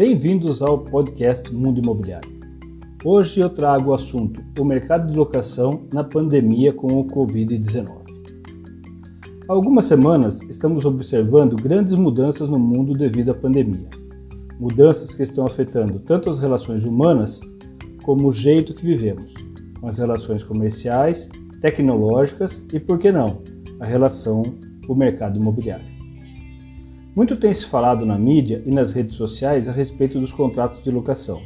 Bem-vindos 0.00 0.62
ao 0.62 0.78
podcast 0.78 1.54
Mundo 1.54 1.78
Imobiliário. 1.78 2.30
Hoje 3.04 3.38
eu 3.38 3.50
trago 3.50 3.90
o 3.90 3.92
assunto 3.92 4.42
o 4.58 4.64
mercado 4.64 5.12
de 5.12 5.14
locação 5.14 5.86
na 5.92 6.02
pandemia 6.02 6.72
com 6.72 6.98
o 6.98 7.04
Covid-19. 7.06 7.86
Há 9.46 9.52
algumas 9.52 9.84
semanas 9.84 10.40
estamos 10.44 10.86
observando 10.86 11.54
grandes 11.54 11.92
mudanças 11.92 12.48
no 12.48 12.58
mundo 12.58 12.94
devido 12.94 13.32
à 13.32 13.34
pandemia. 13.34 13.90
Mudanças 14.58 15.12
que 15.12 15.22
estão 15.22 15.44
afetando 15.44 15.98
tanto 15.98 16.30
as 16.30 16.38
relações 16.38 16.86
humanas 16.86 17.38
como 18.02 18.28
o 18.28 18.32
jeito 18.32 18.72
que 18.72 18.86
vivemos, 18.86 19.34
com 19.78 19.86
as 19.86 19.98
relações 19.98 20.42
comerciais, 20.42 21.28
tecnológicas 21.60 22.66
e, 22.72 22.80
por 22.80 22.98
que 22.98 23.12
não, 23.12 23.42
a 23.78 23.84
relação 23.84 24.44
com 24.86 24.94
o 24.94 24.96
mercado 24.96 25.38
imobiliário. 25.38 25.99
Muito 27.14 27.36
tem 27.36 27.52
se 27.52 27.66
falado 27.66 28.06
na 28.06 28.16
mídia 28.16 28.62
e 28.64 28.70
nas 28.70 28.92
redes 28.92 29.16
sociais 29.16 29.68
a 29.68 29.72
respeito 29.72 30.20
dos 30.20 30.30
contratos 30.30 30.82
de 30.84 30.90
locação. 30.92 31.42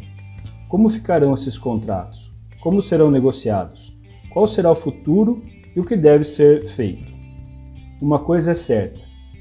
Como 0.69 0.91
ficarão 0.91 1.33
esses 1.33 1.57
contratos? 1.57 2.31
Como 2.61 2.83
serão 2.83 3.11
negociados? 3.11 3.97
Qual 4.31 4.47
será 4.47 4.71
o 4.71 4.75
futuro 4.75 5.43
e 5.75 5.81
o 5.81 5.85
que 5.85 5.97
deve 5.97 6.23
ser 6.25 6.67
feito? 6.67 7.11
Uma 8.01 8.19
coisa 8.19 8.51
é 8.51 8.55
certa: 8.55 9.01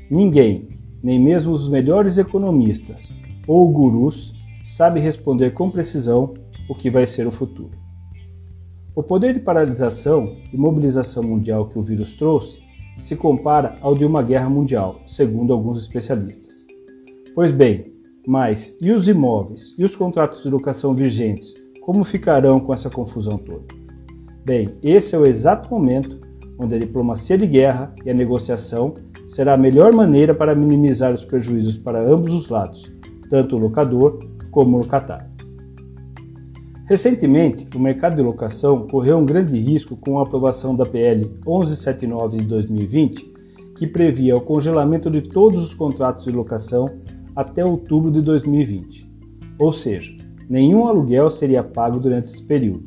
ninguém, 0.09 0.69
nem 1.03 1.19
mesmo 1.19 1.51
os 1.51 1.67
melhores 1.67 2.17
economistas 2.17 3.09
ou 3.45 3.69
gurus, 3.69 4.33
sabe 4.63 5.01
responder 5.01 5.51
com 5.51 5.69
precisão 5.69 6.35
o 6.69 6.75
que 6.75 6.89
vai 6.89 7.05
ser 7.05 7.27
o 7.27 7.31
futuro. 7.31 7.77
O 8.95 9.03
poder 9.03 9.33
de 9.33 9.41
paralisação 9.41 10.37
e 10.53 10.55
mobilização 10.55 11.23
mundial 11.23 11.67
que 11.67 11.77
o 11.77 11.81
vírus 11.81 12.15
trouxe 12.15 12.62
se 12.97 13.15
compara 13.15 13.77
ao 13.81 13.95
de 13.95 14.05
uma 14.05 14.21
guerra 14.21 14.49
mundial, 14.49 15.01
segundo 15.05 15.53
alguns 15.53 15.79
especialistas. 15.79 16.65
Pois 17.35 17.51
bem, 17.51 17.83
mas 18.27 18.77
e 18.81 18.91
os 18.91 19.07
imóveis 19.07 19.75
e 19.77 19.83
os 19.83 19.95
contratos 19.95 20.43
de 20.43 20.49
locação 20.49 20.93
vigentes, 20.93 21.53
como 21.81 22.03
ficarão 22.03 22.59
com 22.59 22.73
essa 22.73 22.89
confusão 22.89 23.37
toda? 23.37 23.65
Bem, 24.45 24.69
esse 24.81 25.15
é 25.15 25.17
o 25.17 25.25
exato 25.25 25.69
momento 25.69 26.19
onde 26.57 26.75
a 26.75 26.79
diplomacia 26.79 27.37
de 27.37 27.47
guerra 27.47 27.93
e 28.05 28.09
a 28.09 28.13
negociação 28.13 28.93
será 29.25 29.53
a 29.53 29.57
melhor 29.57 29.91
maneira 29.91 30.33
para 30.33 30.55
minimizar 30.55 31.13
os 31.13 31.25
prejuízos 31.25 31.77
para 31.77 32.01
ambos 32.01 32.33
os 32.33 32.49
lados, 32.49 32.93
tanto 33.29 33.55
o 33.55 33.59
locador 33.59 34.19
como 34.51 34.77
o 34.77 34.79
locatário. 34.79 35.32
Recentemente, 36.85 37.65
o 37.73 37.79
mercado 37.79 38.17
de 38.17 38.21
locação 38.21 38.85
correu 38.87 39.17
um 39.17 39.25
grande 39.25 39.57
risco 39.57 39.95
com 39.95 40.19
a 40.19 40.23
aprovação 40.23 40.75
da 40.75 40.85
PL 40.85 41.23
1179 41.45 42.39
de 42.39 42.43
2020, 42.43 43.33
que 43.77 43.87
previa 43.87 44.35
o 44.35 44.41
congelamento 44.41 45.09
de 45.09 45.21
todos 45.21 45.63
os 45.63 45.73
contratos 45.73 46.25
de 46.25 46.31
locação 46.31 46.89
até 47.33 47.63
outubro 47.63 48.11
de 48.11 48.21
2020. 48.21 49.09
Ou 49.57 49.71
seja, 49.71 50.11
nenhum 50.49 50.85
aluguel 50.85 51.31
seria 51.31 51.63
pago 51.63 52.01
durante 52.01 52.25
esse 52.25 52.43
período, 52.43 52.83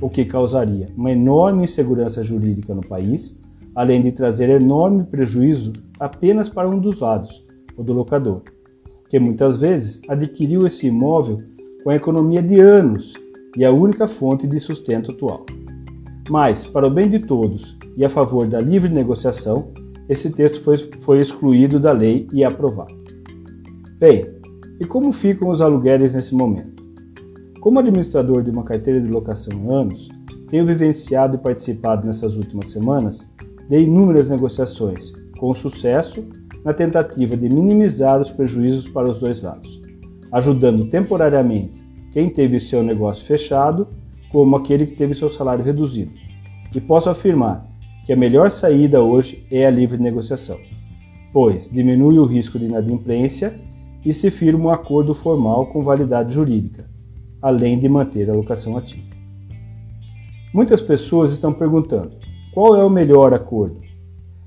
o 0.00 0.08
que 0.08 0.24
causaria 0.24 0.86
uma 0.96 1.10
enorme 1.10 1.64
insegurança 1.64 2.22
jurídica 2.22 2.72
no 2.72 2.86
país, 2.86 3.40
além 3.74 4.00
de 4.00 4.12
trazer 4.12 4.50
enorme 4.50 5.02
prejuízo 5.02 5.72
apenas 5.98 6.48
para 6.48 6.68
um 6.68 6.78
dos 6.78 7.00
lados, 7.00 7.44
o 7.76 7.82
do 7.82 7.92
locador, 7.92 8.42
que 9.08 9.18
muitas 9.18 9.58
vezes 9.58 10.00
adquiriu 10.08 10.64
esse 10.64 10.86
imóvel 10.86 11.38
com 11.82 11.90
a 11.90 11.96
economia 11.96 12.40
de 12.40 12.60
anos 12.60 13.14
e 13.56 13.64
a 13.64 13.70
única 13.70 14.08
fonte 14.08 14.46
de 14.46 14.58
sustento 14.58 15.12
atual. 15.12 15.44
Mas, 16.30 16.64
para 16.64 16.86
o 16.86 16.90
bem 16.90 17.08
de 17.08 17.18
todos 17.18 17.76
e 17.96 18.04
a 18.04 18.08
favor 18.08 18.46
da 18.46 18.60
livre 18.60 18.88
negociação, 18.88 19.70
esse 20.08 20.30
texto 20.30 20.62
foi, 20.62 20.78
foi 21.00 21.20
excluído 21.20 21.78
da 21.78 21.92
lei 21.92 22.28
e 22.32 22.44
aprovado. 22.44 22.94
Bem, 23.98 24.26
e 24.80 24.84
como 24.84 25.12
ficam 25.12 25.48
os 25.48 25.60
aluguéis 25.60 26.14
nesse 26.14 26.34
momento? 26.34 26.82
Como 27.60 27.78
administrador 27.78 28.42
de 28.42 28.50
uma 28.50 28.64
carteira 28.64 29.00
de 29.00 29.08
locação 29.08 29.70
há 29.70 29.80
anos, 29.80 30.08
tenho 30.48 30.66
vivenciado 30.66 31.36
e 31.36 31.40
participado 31.40 32.06
nessas 32.06 32.36
últimas 32.36 32.70
semanas 32.70 33.26
de 33.68 33.80
inúmeras 33.80 34.30
negociações, 34.30 35.12
com 35.38 35.54
sucesso 35.54 36.24
na 36.64 36.72
tentativa 36.72 37.36
de 37.36 37.48
minimizar 37.48 38.20
os 38.20 38.30
prejuízos 38.30 38.88
para 38.88 39.08
os 39.08 39.18
dois 39.18 39.42
lados, 39.42 39.80
ajudando 40.30 40.88
temporariamente 40.88 41.81
quem 42.12 42.28
teve 42.28 42.60
seu 42.60 42.82
negócio 42.82 43.24
fechado 43.24 43.88
como 44.30 44.56
aquele 44.56 44.86
que 44.86 44.94
teve 44.94 45.14
seu 45.14 45.28
salário 45.28 45.64
reduzido. 45.64 46.12
E 46.74 46.80
posso 46.80 47.10
afirmar 47.10 47.66
que 48.06 48.12
a 48.12 48.16
melhor 48.16 48.50
saída 48.50 49.02
hoje 49.02 49.46
é 49.50 49.66
a 49.66 49.70
livre 49.70 49.98
negociação, 49.98 50.58
pois 51.32 51.68
diminui 51.68 52.18
o 52.18 52.24
risco 52.24 52.58
de 52.58 52.66
inadimplência 52.66 53.58
e 54.04 54.12
se 54.12 54.30
firma 54.30 54.64
um 54.64 54.70
acordo 54.70 55.14
formal 55.14 55.66
com 55.66 55.82
validade 55.82 56.32
jurídica, 56.32 56.88
além 57.40 57.78
de 57.78 57.88
manter 57.88 58.28
a 58.30 58.34
locação 58.34 58.76
ativa. 58.76 59.12
Muitas 60.52 60.80
pessoas 60.80 61.32
estão 61.32 61.52
perguntando: 61.52 62.12
qual 62.52 62.74
é 62.76 62.84
o 62.84 62.90
melhor 62.90 63.32
acordo? 63.32 63.80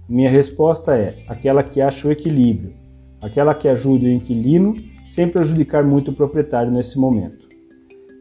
Minha 0.10 0.30
resposta 0.30 0.96
é 0.96 1.24
aquela 1.28 1.64
que 1.64 1.82
acha 1.82 2.08
o 2.08 2.12
equilíbrio, 2.12 2.74
aquela 3.22 3.56
que 3.56 3.68
ajude 3.68 4.06
o 4.06 4.12
inquilino 4.12 4.76
sem 5.06 5.28
prejudicar 5.28 5.84
muito 5.84 6.12
o 6.12 6.14
proprietário 6.14 6.72
nesse 6.72 7.00
momento 7.00 7.45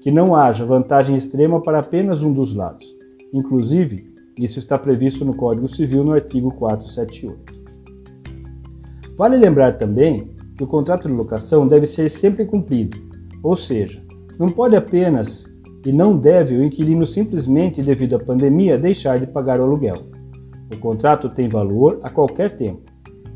que 0.04 0.10
não 0.10 0.36
haja 0.36 0.66
vantagem 0.66 1.16
extrema 1.16 1.62
para 1.62 1.78
apenas 1.78 2.22
um 2.22 2.30
dos 2.30 2.54
lados. 2.54 2.84
Inclusive, 3.32 4.12
isso 4.38 4.58
está 4.58 4.78
previsto 4.78 5.24
no 5.24 5.34
Código 5.34 5.66
Civil 5.66 6.04
no 6.04 6.12
artigo 6.12 6.52
478. 6.52 7.54
Vale 9.16 9.38
lembrar 9.38 9.78
também 9.78 10.30
que 10.58 10.62
o 10.62 10.66
contrato 10.66 11.08
de 11.08 11.14
locação 11.14 11.66
deve 11.66 11.86
ser 11.86 12.10
sempre 12.10 12.44
cumprido, 12.44 12.98
ou 13.42 13.56
seja, 13.56 14.02
não 14.38 14.50
pode 14.50 14.76
apenas 14.76 15.46
e 15.86 15.90
não 15.90 16.18
deve 16.18 16.54
o 16.54 16.62
inquilino 16.62 17.06
simplesmente, 17.06 17.82
devido 17.82 18.16
à 18.16 18.18
pandemia, 18.18 18.76
deixar 18.76 19.18
de 19.18 19.26
pagar 19.26 19.58
o 19.58 19.62
aluguel. 19.62 20.02
O 20.70 20.76
contrato 20.80 21.30
tem 21.30 21.48
valor 21.48 22.00
a 22.02 22.10
qualquer 22.10 22.54
tempo. 22.58 22.82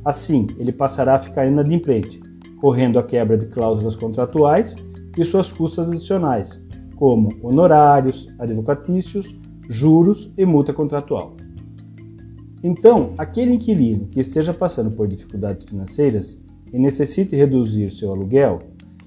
Assim, 0.05 0.47
ele 0.59 0.73
passará 0.73 1.15
a 1.15 1.19
ficar 1.19 1.47
inadimplente, 1.47 2.21
correndo 2.61 2.99
a 2.99 3.03
quebra 3.03 3.39
de 3.39 3.47
cláusulas 3.47 3.97
contratuais 3.97 4.77
e 5.21 5.25
suas 5.25 5.53
custas 5.53 5.89
adicionais, 5.89 6.65
como 6.97 7.29
honorários, 7.43 8.29
advocatícios, 8.39 9.35
juros 9.69 10.31
e 10.39 10.47
multa 10.47 10.73
contratual. 10.73 11.37
Então, 12.63 13.13
aquele 13.19 13.55
inquilino 13.55 14.07
que 14.07 14.21
esteja 14.21 14.55
passando 14.55 14.91
por 14.91 15.07
dificuldades 15.07 15.65
financeiras 15.65 16.43
e 16.73 16.79
necessite 16.79 17.37
reduzir 17.37 17.91
seu 17.91 18.13
aluguel, 18.13 18.61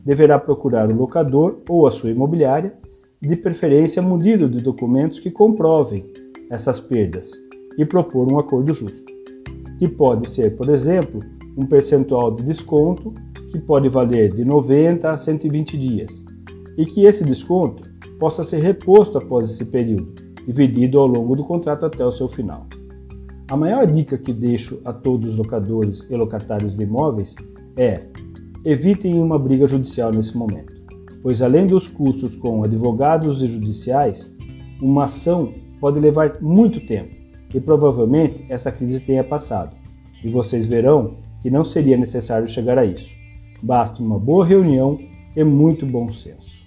deverá 0.06 0.40
procurar 0.40 0.90
o 0.90 0.96
locador 0.96 1.60
ou 1.68 1.88
a 1.88 1.92
sua 1.92 2.12
imobiliária, 2.12 2.74
de 3.22 3.36
preferência 3.36 4.02
munido 4.02 4.50
de 4.50 4.64
documentos 4.64 5.20
que 5.20 5.30
comprovem 5.30 6.04
essas 6.50 6.80
perdas 6.80 7.32
e 7.78 7.86
propor 7.86 8.32
um 8.32 8.40
acordo 8.40 8.74
justo, 8.74 9.06
que 9.78 9.88
pode 9.88 10.28
ser, 10.30 10.56
por 10.56 10.70
exemplo, 10.70 11.22
um 11.56 11.66
percentual 11.66 12.34
de 12.34 12.44
desconto 12.44 13.14
que 13.52 13.60
pode 13.60 13.90
valer 13.90 14.34
de 14.34 14.46
90 14.46 15.10
a 15.10 15.18
120 15.18 15.78
dias, 15.78 16.24
e 16.78 16.86
que 16.86 17.06
esse 17.06 17.24
desconto 17.24 17.90
possa 18.18 18.44
ser 18.44 18.60
reposto 18.60 19.18
após 19.18 19.52
esse 19.52 19.66
período, 19.66 20.14
dividido 20.46 21.00
ao 21.00 21.08
longo 21.08 21.36
do 21.36 21.44
contrato 21.44 21.86
até 21.86 22.06
o 22.06 22.12
seu 22.12 22.28
final. 22.28 22.66
A 23.50 23.58
maior 23.58 23.86
dica 23.86 24.18
que 24.18 24.32
deixo 24.32 24.80
a 24.86 24.94
todos 24.94 25.32
os 25.32 25.38
locadores 25.38 26.08
e 26.10 26.16
locatários 26.16 26.74
de 26.74 26.84
imóveis 26.84 27.36
é: 27.76 28.02
evitem 28.64 29.22
uma 29.22 29.38
briga 29.38 29.68
judicial 29.68 30.12
nesse 30.12 30.38
momento, 30.38 30.74
pois 31.22 31.42
além 31.42 31.68
dos 31.68 31.88
custos 31.88 32.36
com 32.36 32.64
advogados 32.64 33.44
e 33.44 33.48
judiciais, 33.48 34.36
uma 34.82 35.06
ação 35.06 35.54
pode 35.80 36.00
levar 36.00 36.42
muito 36.42 36.80
tempo 36.80 37.16
e 37.54 37.60
provavelmente 37.60 38.46
essa 38.48 38.72
crise 38.72 39.02
tenha 39.02 39.24
passado, 39.24 39.76
e 40.24 40.30
vocês 40.30 40.66
verão 40.66 41.18
que 41.42 41.50
não 41.50 41.66
seria 41.66 41.98
necessário 41.98 42.48
chegar 42.48 42.78
a 42.78 42.86
isso. 42.86 43.21
Basta 43.62 44.02
uma 44.02 44.18
boa 44.18 44.46
reunião 44.46 45.00
e 45.36 45.44
muito 45.44 45.86
bom 45.86 46.12
senso. 46.12 46.62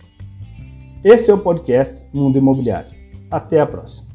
Esse 1.03 1.31
é 1.31 1.35
o 1.35 1.39
podcast 1.39 2.07
Mundo 2.13 2.39
Imobiliário. 2.39 2.91
Até 3.31 3.61
a 3.61 3.67
próxima. 3.67 4.14